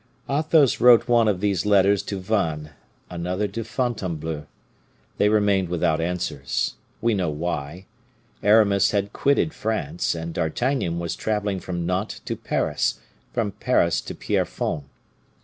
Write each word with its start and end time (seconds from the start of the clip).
Athos 0.27 0.81
wrote 0.81 1.07
one 1.07 1.27
of 1.27 1.41
these 1.41 1.63
letters 1.63 2.01
to 2.01 2.17
Vannes, 2.19 2.69
another 3.11 3.47
to 3.49 3.63
Fontainebleau; 3.63 4.47
they 5.19 5.29
remained 5.29 5.69
without 5.69 6.01
answers. 6.01 6.73
We 7.01 7.13
know 7.13 7.29
why: 7.29 7.85
Aramis 8.41 8.89
had 8.89 9.13
quitted 9.13 9.53
France, 9.53 10.15
and 10.15 10.33
D'Artagnan 10.33 10.97
was 10.97 11.15
traveling 11.15 11.59
from 11.59 11.85
Nantes 11.85 12.19
to 12.21 12.35
Paris, 12.35 12.99
from 13.31 13.51
Paris 13.51 14.01
to 14.01 14.15
Pierrefonds. 14.15 14.85